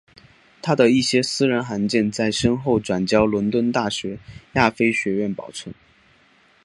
[0.63, 4.17] 他的一些私人函件在身后转交伦敦大学
[4.53, 5.75] 亚非学院保存。